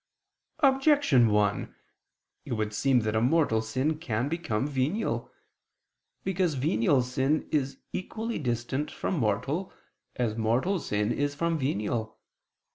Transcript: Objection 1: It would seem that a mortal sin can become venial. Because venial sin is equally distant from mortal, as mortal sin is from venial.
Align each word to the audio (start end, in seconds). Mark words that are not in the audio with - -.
Objection 0.61 1.27
1: 1.27 1.75
It 2.45 2.53
would 2.53 2.73
seem 2.73 3.01
that 3.01 3.15
a 3.15 3.21
mortal 3.21 3.61
sin 3.61 3.99
can 3.99 4.29
become 4.29 4.65
venial. 4.65 5.31
Because 6.23 6.55
venial 6.55 7.03
sin 7.03 7.47
is 7.51 7.77
equally 7.93 8.39
distant 8.39 8.89
from 8.89 9.19
mortal, 9.19 9.71
as 10.15 10.35
mortal 10.35 10.79
sin 10.79 11.11
is 11.11 11.35
from 11.35 11.55
venial. 11.59 12.17